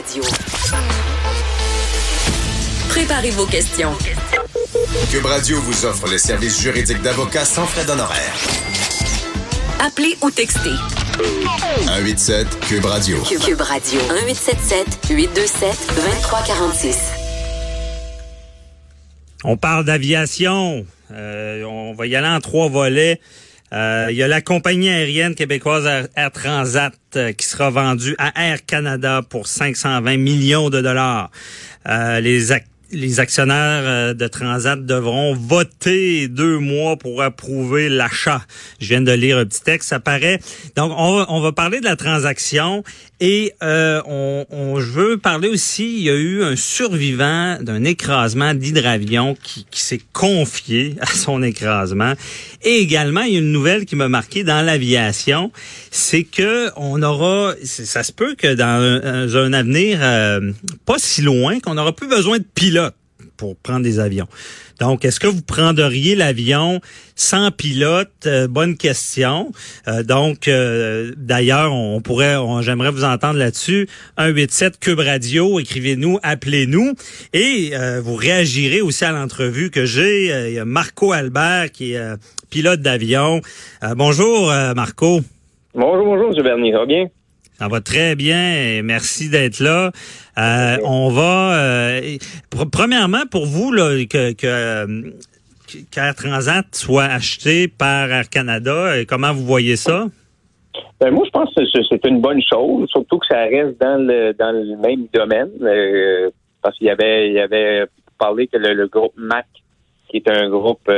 [0.00, 0.22] Radio.
[2.88, 3.92] Préparez vos questions.
[5.10, 8.34] Cube Radio vous offre les services juridiques d'avocats sans frais d'honoraires.
[9.78, 10.70] Appelez ou textez.
[11.84, 13.18] 187 Cube Radio.
[13.44, 14.00] Cube Radio.
[14.00, 16.98] 1877 827 2346.
[19.44, 20.86] On parle d'aviation.
[21.12, 23.20] Euh, on va y aller en trois volets.
[23.72, 28.48] Euh, il y a la compagnie aérienne québécoise Air, Transat euh, qui sera vendue à
[28.48, 31.30] Air Canada pour 520 millions de dollars.
[31.86, 32.52] les,
[32.92, 38.42] les actionnaires euh, de Transat devront voter deux mois pour approuver l'achat.
[38.80, 40.40] Je viens de lire un petit texte, ça paraît.
[40.76, 42.82] Donc, on va parler de la transaction
[43.20, 47.84] et euh, on, on, je veux parler aussi, il y a eu un survivant d'un
[47.84, 52.14] écrasement d'hydravion qui, s'est confié à son écrasement.
[52.62, 55.52] Et également, il y a une nouvelle qui m'a marqué dans l'aviation,
[55.90, 60.52] c'est que on aura, ça se peut que dans un, un avenir euh,
[60.86, 62.94] pas si loin, qu'on n'aura plus besoin de pilotes
[63.40, 64.26] pour prendre des avions.
[64.80, 66.80] Donc, est-ce que vous prendriez l'avion
[67.16, 68.10] sans pilote?
[68.26, 69.50] Euh, bonne question.
[69.88, 73.88] Euh, donc, euh, d'ailleurs, on pourrait, j'aimerais vous entendre là-dessus.
[74.18, 76.92] 187 Cube Radio, écrivez-nous, appelez-nous
[77.32, 80.26] et vous réagirez aussi à l'entrevue que j'ai.
[80.48, 82.00] Il y a Marco Albert qui est
[82.50, 83.40] pilote d'avion.
[83.96, 85.20] bonjour, Marco.
[85.74, 86.42] Bonjour, bonjour, M.
[86.42, 86.72] Bernier.
[86.72, 87.06] Ça va bien?
[87.60, 89.90] Ça va très bien merci d'être là.
[90.38, 92.16] Euh, on va euh,
[92.72, 99.44] premièrement pour vous là, que, que euh, Transat soit acheté par Air Canada, comment vous
[99.44, 100.06] voyez ça?
[101.02, 104.32] Ben moi, je pense que c'est une bonne chose, surtout que ça reste dans le
[104.32, 105.50] dans le même domaine,
[106.62, 107.84] parce qu'il y avait il y avait
[108.18, 109.44] parlé que le, groupe MAC,
[110.08, 110.90] qui est un groupe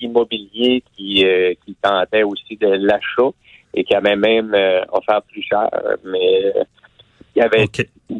[0.00, 1.24] immobilier qui
[1.64, 3.30] qui tentait aussi de l'achat,
[3.74, 5.68] et qui avait même euh, offert plus cher.
[6.04, 6.64] Mais euh,
[7.36, 7.66] il y avait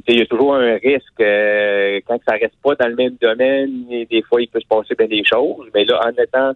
[0.06, 3.86] il y a toujours un risque euh, quand ça reste pas dans le même domaine,
[3.88, 5.66] des fois il peut se passer bien des choses.
[5.74, 6.52] Mais là, en étant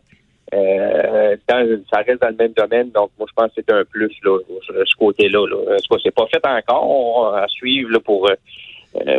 [0.55, 3.85] euh, quand ça reste dans le même domaine, donc moi je pense que c'est un
[3.85, 4.39] plus là,
[4.69, 5.47] ce côté-là.
[5.49, 5.77] Là.
[5.79, 8.31] Ce c'est pas fait encore à suivre là, pour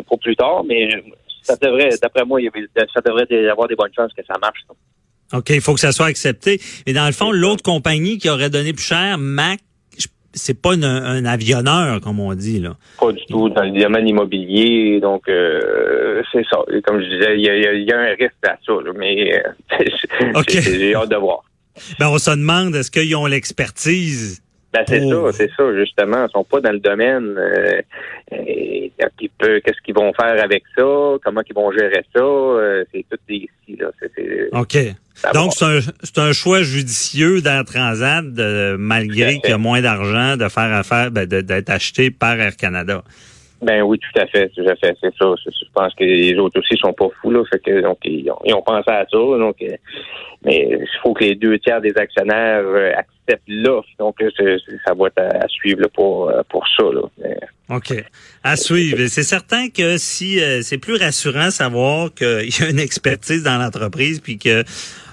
[0.08, 0.90] pour plus tard, mais
[1.46, 2.40] ça devrait, d'après moi,
[2.94, 4.66] ça devrait y avoir des bonnes chances que ça marche.
[5.34, 6.59] OK, il faut que ça soit accepté.
[6.85, 9.59] Mais dans le fond, l'autre compagnie qui aurait donné plus cher, Mac,
[10.35, 12.75] c'est pas un avionneur, comme on dit, là.
[13.00, 15.00] Pas du tout, dans le domaine immobilier.
[15.00, 16.59] Donc, euh, c'est ça.
[16.85, 21.16] comme je disais, il y a, un risque à ça, mais euh, j'ai hâte de
[21.16, 21.44] voir.
[22.00, 24.41] Ben, on se demande, est-ce qu'ils ont l'expertise
[24.75, 26.25] ben, c'est ça, c'est ça, justement.
[26.28, 27.36] Ils sont pas dans le domaine.
[27.38, 27.81] Euh,
[28.31, 30.84] qu'est-ce qu'ils vont faire avec ça?
[31.24, 32.22] Comment ils vont gérer ça?
[32.22, 33.88] Euh, c'est tout ici, là.
[34.53, 34.78] OK.
[35.34, 38.25] Donc, c'est un, choix judicieux d'Air Transat,
[38.78, 43.03] malgré qu'il y a moins d'argent, de faire affaire, ben, d'être acheté par Air Canada.
[43.66, 45.34] Ben oui, tout à fait, tout à fait, c'est ça.
[45.44, 48.62] Je pense que les autres aussi sont pas fous là, fait que donc ils ont,
[48.62, 49.76] pensé à ça, donc euh,
[50.44, 55.08] mais il faut que les deux tiers des actionnaires euh, acceptent l'offre, donc ça va
[55.08, 57.02] être à, suivre pour euh, pour ça là.
[57.70, 57.94] OK.
[58.44, 59.08] À suivre.
[59.08, 64.20] C'est certain que si c'est plus rassurant savoir qu'il y a une expertise dans l'entreprise
[64.20, 64.64] puis que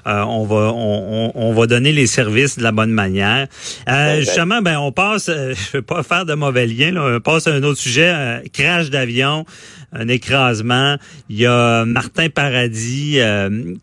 [0.07, 3.47] euh, on va on, va donner les services de la bonne manière.
[3.89, 7.21] Euh, justement, ben on passe, euh, je vais pas faire de mauvais lien, là, on
[7.21, 9.45] passe à un autre sujet, crash d'avion,
[9.93, 10.97] un écrasement.
[11.29, 13.19] Il y a Martin Paradis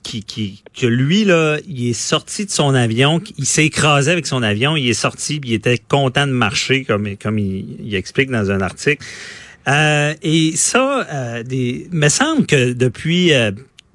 [0.03, 4.25] qui, qui que lui là, il est sorti de son avion, il s'est écrasé avec
[4.27, 8.29] son avion, il est sorti, puis il était content de marcher comme comme il, explique
[8.31, 9.05] dans un article.
[9.67, 13.33] et ça, des, me semble que depuis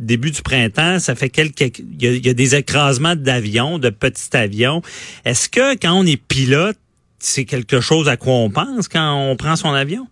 [0.00, 4.82] début du printemps, ça fait quelques, il y a, des écrasements d'avions, de petits avions.
[5.24, 6.76] Est-ce que quand on est pilote,
[7.18, 10.06] c'est quelque chose à quoi on pense quand on prend son avion?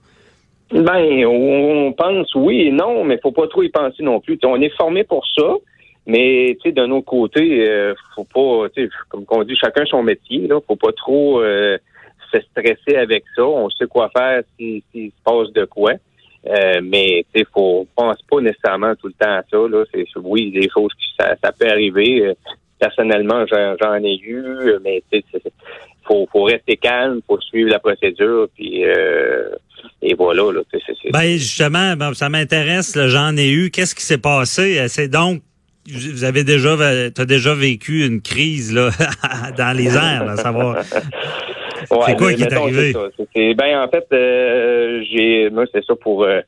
[0.72, 4.38] Ben, on pense oui et non, mais faut pas trop y penser non plus.
[4.44, 5.56] on est formé pour ça,
[6.06, 9.84] mais tu sais, d'un autre côté, euh, faut pas, tu sais, comme on dit, chacun
[9.84, 10.46] son métier.
[10.48, 11.76] Là, faut pas trop euh,
[12.32, 13.44] se stresser avec ça.
[13.44, 15.92] On sait quoi faire s'il se passe de quoi.
[16.46, 19.58] Euh, mais il faut pense pas nécessairement tout le temps à ça.
[19.68, 19.84] Là.
[19.92, 22.26] C'est, oui, des choses qui ça, peut arriver.
[22.26, 22.34] Euh,
[22.78, 24.46] personnellement, j'en, ai eu,
[24.82, 25.02] mais
[26.06, 29.48] faut, faut rester calme, faut suivre la procédure, puis euh,
[30.00, 30.42] et voilà.
[30.52, 30.60] Là,
[31.12, 32.98] Ben justement, ça m'intéresse.
[33.06, 33.70] J'en ai eu.
[33.70, 34.86] Qu'est-ce qui s'est passé?
[34.88, 35.42] C'est donc
[35.90, 38.90] vous avez déjà, as déjà vécu une crise là
[39.56, 40.82] dans les airs, là, savoir.
[40.84, 42.92] c'est quoi qui est arrivé?
[43.34, 46.40] C'est, ben, en fait, euh, j'ai, moi, c'est ça pour, euh,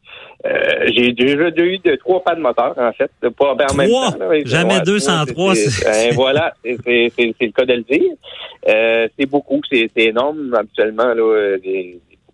[0.47, 3.11] euh, j'ai déjà eu de trois pas de moteur, en fait.
[3.31, 4.19] Pas en même temps.
[4.45, 5.55] Jamais 203.
[5.55, 9.09] Ben, voilà, c'est, le cas de le dire.
[9.19, 11.57] c'est beaucoup, c'est, énorme, habituellement, là,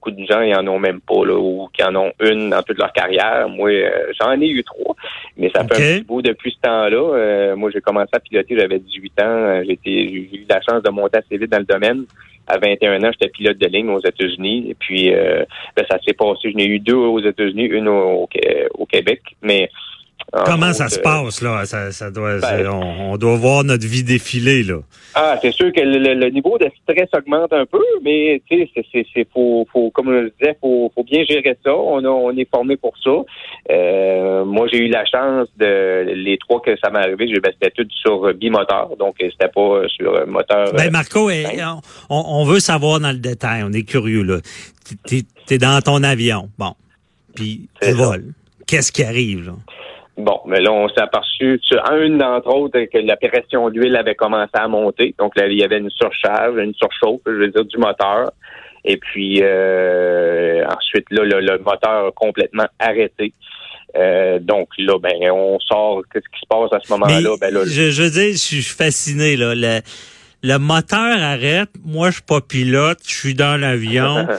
[0.01, 2.62] beaucoup de gens, ils en ont même pas, là, ou qui en ont une dans
[2.62, 3.49] toute leur carrière.
[3.49, 4.95] Moi, euh, j'en ai eu trois,
[5.37, 7.17] mais ça fait un petit bout depuis ce temps-là.
[7.17, 9.25] Euh, moi, j'ai commencé à piloter, j'avais 18 ans.
[9.27, 12.05] Euh, j'ai eu la chance de monter assez vite dans le domaine.
[12.52, 14.70] À 21 ans, j'étais pilote de ligne aux États-Unis.
[14.70, 16.50] Et puis, ben, ça s'est passé.
[16.50, 18.29] J'en ai eu deux aux États-Unis, une au,
[18.75, 19.23] au Québec.
[19.43, 19.70] Mais
[20.32, 21.65] Comment ça se passe, là?
[21.65, 24.79] Ça, doit, ben, on, doit voir notre vie défiler, là.
[25.15, 29.27] Ah, c'est sûr que le, niveau de stress augmente un peu, mais tu sais, c'est,
[29.32, 31.75] faut, faut, comme je le disais, faut, faut bien gérer ça.
[31.75, 33.11] On, on est formé pour ça.
[33.71, 37.71] Euh, moi, j'ai eu la chance de les trois que ça m'est arrivé, j'ai c'était
[37.71, 40.73] tout sur bimoteur, donc c'était pas sur moteur.
[40.75, 41.44] Ben Marco, eh,
[42.09, 43.65] on, on, veut savoir dans le détail.
[43.65, 44.38] On est curieux là.
[45.06, 46.75] T'es, es dans ton avion, bon,
[47.35, 48.33] puis tu voles.
[48.67, 49.53] Qu'est-ce qui arrive là?
[50.17, 54.15] Bon, mais là, on s'est aperçu sur un d'entre autres que la pression d'huile avait
[54.15, 55.15] commencé à monter.
[55.19, 58.31] Donc là, il y avait une surcharge, une surchauffe, je veux dire, du moteur.
[58.85, 63.33] Et puis euh, ensuite, là, le, moteur a complètement arrêté.
[63.97, 66.03] Euh, donc là, ben, on sort.
[66.12, 67.37] Qu'est-ce qui se passe à ce moment-là?
[67.41, 69.37] Ben, là, je, je veux dire, je suis fasciné.
[69.37, 69.55] Là.
[69.55, 69.81] Le,
[70.42, 71.70] le moteur arrête.
[71.84, 72.98] Moi, je suis pas pilote.
[73.06, 74.26] Je suis dans l'avion.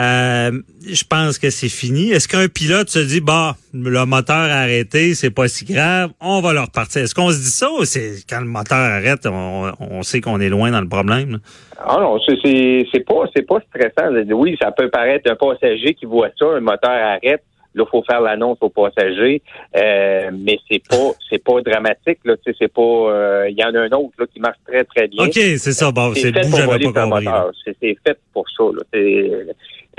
[0.00, 0.50] Euh,
[0.86, 2.10] je pense que c'est fini.
[2.10, 6.40] Est-ce qu'un pilote se dit, bah, le moteur a arrêté, c'est pas si grave, on
[6.40, 7.02] va le repartir?
[7.02, 10.48] Est-ce qu'on se dit ça ou c'est quand le moteur arrête, on, sait qu'on est
[10.48, 11.40] loin dans le problème?
[11.78, 14.10] Ah non, c'est pas c'est pas stressant.
[14.32, 17.42] Oui, ça peut paraître un passager qui voit ça, un moteur arrête.
[17.74, 19.42] Là, faut faire l'annonce aux passagers,
[19.76, 22.18] euh, mais c'est pas c'est pas dramatique.
[22.24, 22.82] Là, c'est pas.
[22.82, 25.24] Euh, il y en a un autre là, qui marche très très bien.
[25.24, 25.92] Ok, c'est ça.
[25.92, 27.52] Bon, c'est fait pour voler pas moteur.
[27.64, 28.64] C'est fait pour ça.
[28.64, 29.00] Là.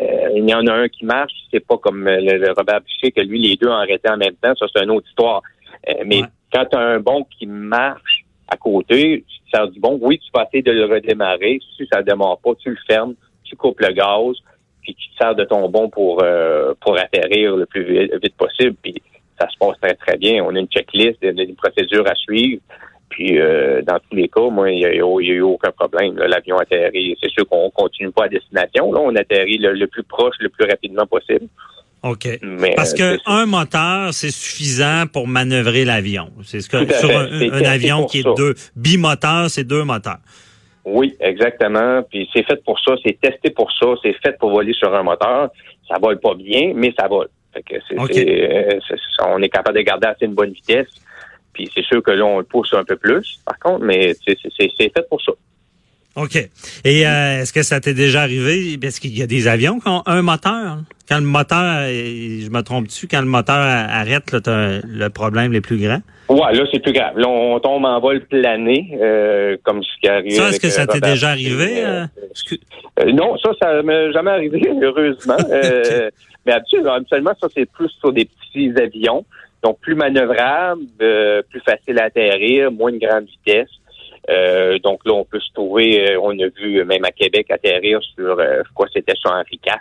[0.02, 3.22] Euh, il y en a un qui marche, c'est pas comme le, Robert Bichet que
[3.22, 4.54] lui, les deux ont arrêté en même temps.
[4.58, 5.42] Ça, c'est une autre histoire.
[5.90, 6.22] Euh, mais
[6.52, 10.44] quand tu as un bon qui marche à côté, sers du bon, oui, tu vas
[10.44, 11.60] essayer de le redémarrer.
[11.78, 14.36] Si ça ne démarre pas, tu le fermes, tu coupes le gaz,
[14.82, 18.76] puis tu te sers de ton bon pour euh, pour atterrir le plus vite, possible.
[18.82, 18.96] Puis
[19.40, 20.44] ça se passe très, très bien.
[20.44, 22.62] On a une checklist, une procédure à suivre.
[23.10, 26.18] Puis euh, dans tous les cas, moi, il n'y a, eu aucun problème.
[26.18, 27.16] L'avion atterrit.
[27.22, 28.92] C'est sûr qu'on continue pas à destination.
[28.92, 31.48] Là, on atterrit le, plus proche, le plus rapidement possible.
[32.04, 32.28] OK.
[32.76, 36.30] Parce que un moteur, c'est suffisant pour manœuvrer l'avion.
[36.44, 40.20] C'est ce que sur un, avion qui est deux bimoteur, c'est deux moteurs.
[40.86, 42.02] Oui, exactement.
[42.04, 45.04] Puis c'est fait pour ça, c'est testé pour ça, c'est fait pour voler sur un
[45.04, 45.50] moteur.
[45.88, 47.30] Ça vole pas bien, mais ça vole.
[47.54, 48.80] Fait que euh,
[49.28, 50.88] on est capable de garder assez une bonne vitesse.
[51.54, 54.38] Puis c'est sûr que là, on le pousse un peu plus, par contre, mais c'est
[54.78, 55.34] fait pour ça.
[56.16, 56.36] OK.
[56.84, 58.78] Et euh, est-ce que ça t'est déjà arrivé?
[58.82, 60.80] Est-ce qu'il y a des avions qui ont un moteur?
[61.08, 65.78] Quand le moteur, je me trompe-tu, quand le moteur arrête, là, le problème est plus
[65.78, 66.02] grand?
[66.32, 67.18] Ouais, là, c'est plus grave.
[67.18, 70.32] Là, on tombe en vol plané, euh, comme ce qui arrive.
[70.32, 71.84] Ça, est-ce que ça t'est déjà arrivé?
[71.86, 72.06] Euh,
[73.12, 75.36] non, ça, ça m'est jamais arrivé, heureusement.
[76.46, 79.26] mais habituellement, ça, c'est plus sur des petits avions.
[79.62, 83.70] Donc, plus manœuvrable, euh, plus facile à atterrir, moins de grande vitesse.
[84.30, 88.00] Euh, donc là, on peut se trouver, euh, on a vu même à Québec atterrir
[88.16, 89.74] sur, je crois c'était sur Henri IV.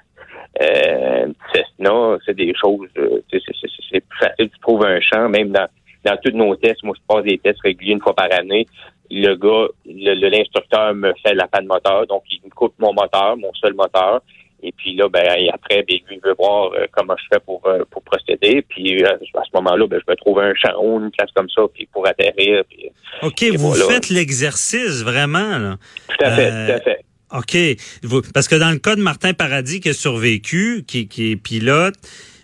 [0.62, 2.88] Euh, Cessna, c'est des choses,
[3.30, 4.48] c'est plus facile.
[4.50, 5.66] Tu trouves un champ, même dans,
[6.04, 6.82] dans tous nos tests.
[6.82, 8.66] Moi, je passe des tests réguliers une fois par année.
[9.10, 13.52] Le gars, l'instructeur me fait la panne moteur, donc il me coupe mon moteur, mon
[13.54, 14.22] seul moteur.
[14.62, 17.82] Et puis là, ben après, ben, lui veut voir euh, comment je fais pour, euh,
[17.90, 18.62] pour procéder.
[18.68, 21.48] Puis euh, à ce moment-là, ben, je vais trouver un champ ou une place comme
[21.48, 22.62] ça, puis pour atterrir.
[22.68, 22.90] Puis,
[23.22, 25.58] OK, vous faites l'exercice vraiment.
[25.58, 25.76] Là.
[26.08, 27.04] Tout à fait, tout à fait.
[27.32, 28.22] OK.
[28.34, 31.94] Parce que dans le cas de Martin Paradis qui a survécu, qui, qui est pilote,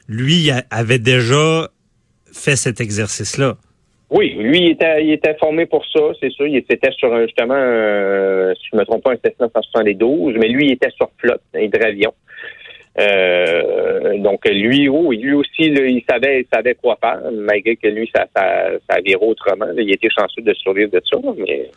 [0.08, 1.68] lui avait déjà
[2.36, 3.56] fait cet exercice-là?
[4.08, 6.46] Oui, lui, il était, formé pour ça, c'est sûr.
[6.46, 10.66] Il était sur justement, euh, si je me trompe pas, un Cessna 172, mais lui,
[10.66, 12.12] il était sur flotte, hydravion.
[12.98, 18.08] Euh, donc lui, oh, lui aussi, il savait, il savait quoi faire, malgré que lui,
[18.14, 19.66] ça, ça, ça viré autrement.
[19.76, 21.70] Il était chanceux de survivre de ça, mais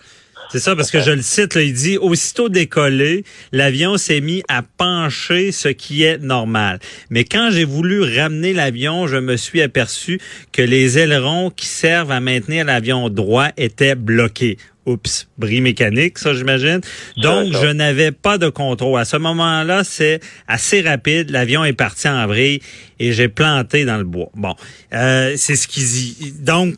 [0.51, 4.41] c'est ça, parce que je le cite, là, il dit, aussitôt décollé, l'avion s'est mis
[4.47, 6.79] à pencher, ce qui est normal.
[7.11, 10.19] Mais quand j'ai voulu ramener l'avion, je me suis aperçu
[10.51, 14.57] que les ailerons qui servent à maintenir l'avion droit étaient bloqués.
[14.87, 16.81] Oups, bris mécanique, ça j'imagine.
[17.17, 18.99] Donc, je n'avais pas de contrôle.
[18.99, 21.29] À ce moment-là, c'est assez rapide.
[21.29, 22.59] L'avion est parti en vrille
[22.97, 24.31] et j'ai planté dans le bois.
[24.33, 24.55] Bon,
[24.93, 26.33] euh, c'est ce qu'il dit.
[26.39, 26.73] Donc,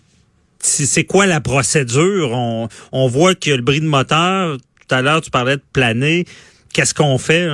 [0.62, 2.32] c'est quoi la procédure?
[2.32, 4.58] On, on voit qu'il y a le bris de moteur.
[4.58, 6.26] Tout à l'heure, tu parlais de planer.
[6.74, 7.48] Qu'est-ce qu'on fait?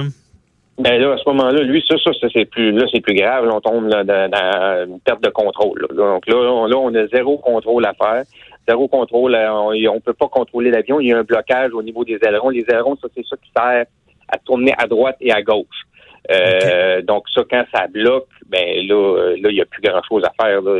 [0.77, 3.49] Ben là, à ce moment-là, lui, ça, ça, c'est plus là, c'est plus grave.
[3.51, 5.87] on tombe dans, une perte de contrôle.
[5.95, 8.23] Donc là, on, là, on a zéro contrôle à faire.
[8.67, 9.33] Zéro contrôle.
[9.33, 10.99] Euh, on, ne peut pas contrôler l'avion.
[10.99, 12.49] Il y a un blocage au niveau des ailerons.
[12.49, 13.85] Les ailerons, ça, c'est ça qui sert
[14.27, 15.86] à tourner à droite et à gauche.
[16.31, 20.31] Euh, Donc ça, quand ça bloque, ben là, là, il n'y a plus grand-chose à
[20.43, 20.61] faire.
[20.61, 20.73] Là.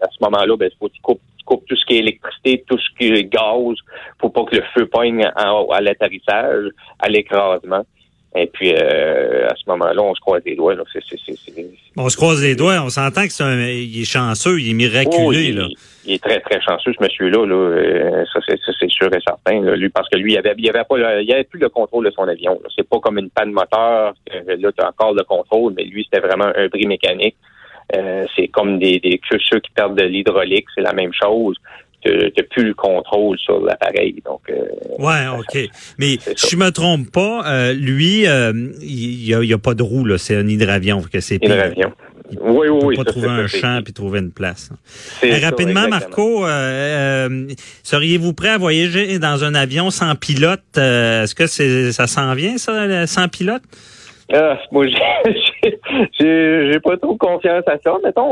[0.00, 1.20] À ce moment-là, ben, il faut tu coupes
[1.66, 3.74] tout ce qui est électricité, tout ce qui est gaz,
[4.18, 6.66] pour pas que le feu poigne en- à l'atterrissage,
[6.98, 7.84] à l'écrasement.
[8.36, 10.74] Et puis, euh, à ce moment-là, on se croise les doigts.
[10.74, 10.82] Là.
[10.92, 11.66] C'est, c'est, c'est, c'est-
[11.96, 12.80] On se croise les doigts.
[12.84, 15.16] On s'entend que c'est un, il est chanceux, il est miraculé.
[15.18, 15.66] Oh, il, là.
[16.04, 17.46] il est très, très chanceux, ce monsieur-là.
[17.46, 17.54] Là.
[17.54, 19.60] Euh, ça, c'est, sûr et certain.
[19.62, 19.74] là.
[19.76, 22.04] Lui, parce que lui, il avait, il avait pas, le- il avait plus le contrôle
[22.04, 22.52] de son avion.
[22.62, 22.68] là.
[22.76, 24.12] C'est pas comme une panne moteur.
[24.30, 27.36] que là, tu as encore le contrôle, mais lui, c'était vraiment un bris mécanique.
[27.96, 31.56] Euh, c'est comme des, des ceux qui perdent de l'hydraulique, c'est la même chose.
[32.04, 34.22] Tu n'as plus le contrôle sur l'appareil.
[34.24, 34.54] Donc, euh,
[34.98, 35.58] Ouais, OK.
[35.98, 39.74] Mais si je me trompe pas, euh, lui, euh, il y, a, y a pas
[39.74, 40.16] de roue, là.
[40.16, 41.02] C'est un hydravion.
[41.02, 41.92] Que c'est hydravion.
[42.30, 42.96] Il Oui, oui, oui.
[42.96, 44.70] pas ça, trouver un champ puis trouver une place.
[45.20, 45.88] ça, rapidement.
[45.88, 46.44] Marco,
[47.82, 50.62] seriez-vous prêt à voyager dans un avion sans pilote?
[50.76, 53.62] Est-ce que c'est ça s'en vient, ça, sans pilote?
[54.32, 57.96] Ah, moi, j'ai- pas trop confiance à ça.
[58.04, 58.22] Mettons,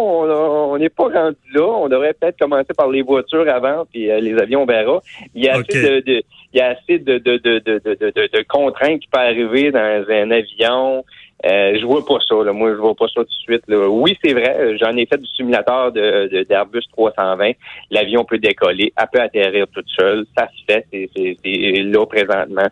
[0.73, 1.63] on n'est pas rendu là.
[1.65, 5.01] On devrait peut-être commencer par les voitures avant, puis euh, les avions, on verra.
[5.35, 6.23] Il y a assez de, de-
[6.53, 9.23] il y a assez de, de, de, de, de, de, de- de contraintes qui peuvent
[9.23, 11.05] arriver dans un avion.
[11.45, 12.35] Euh, je vois pas ça.
[12.45, 12.53] Là.
[12.53, 13.63] Moi, je vois pas ça tout de suite.
[13.69, 13.89] Là.
[13.89, 14.77] Oui, c'est vrai.
[14.79, 17.53] J'en ai fait du simulateur de, de- d'Airbus 320.
[17.91, 20.25] L'avion peut décoller, elle peut atterrir toute seule.
[20.37, 20.87] Ça se fait.
[20.93, 22.69] C'est là présentement.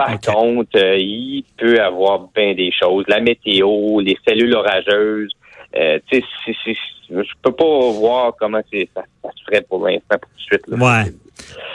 [0.00, 3.04] Par contre, euh, il peut avoir bien des choses.
[3.06, 5.30] La météo, les cellules orageuses.
[5.76, 6.76] Euh, tu sais,
[7.10, 10.42] je peux pas voir comment c'est, ça, ça se ferait pour l'instant, pour tout de
[10.42, 10.62] suite.
[10.68, 10.76] là.
[11.04, 11.12] Ouais.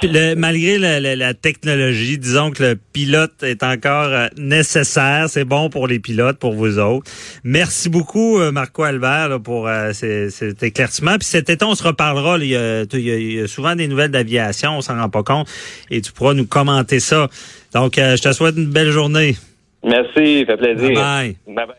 [0.04, 5.26] Le- malgré la, la- la technologie, disons que le pilote est encore euh, nécessaire.
[5.28, 7.10] C'est bon pour les pilotes, pour vous autres.
[7.44, 11.18] Merci beaucoup, euh, Marco Albert, là, pour euh, ces- cet éclaircissement.
[11.18, 12.38] Puis cet été, on se reparlera.
[12.38, 15.48] Il y a, il y souvent des nouvelles d'aviation, on s'en rend pas compte.
[15.90, 17.28] Et tu pourras nous commenter ça.
[17.74, 19.36] Donc, je te souhaite une belle journée.
[19.84, 20.90] Merci, ça fait plaisir.
[20.90, 21.56] Bye bye.
[21.56, 21.76] Bye bye.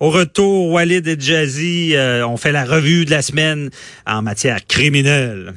[0.00, 3.68] Au retour, Walid et Jazzy, euh, on fait la revue de la semaine
[4.06, 5.52] en matière criminelle.